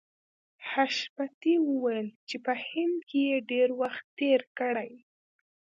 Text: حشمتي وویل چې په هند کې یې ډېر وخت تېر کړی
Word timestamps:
حشمتي 0.69 1.53
وویل 1.67 2.07
چې 2.27 2.37
په 2.45 2.53
هند 2.67 2.97
کې 3.09 3.19
یې 3.29 3.37
ډېر 3.51 3.69
وخت 3.81 4.05
تېر 4.19 4.41
کړی 4.59 4.91